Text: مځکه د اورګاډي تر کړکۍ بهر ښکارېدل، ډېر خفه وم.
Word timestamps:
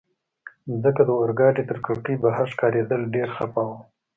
مځکه 0.69 1.01
د 1.05 1.09
اورګاډي 1.19 1.63
تر 1.69 1.77
کړکۍ 1.85 2.15
بهر 2.23 2.45
ښکارېدل، 2.53 3.01
ډېر 3.15 3.29
خفه 3.35 3.61
وم. 3.67 3.79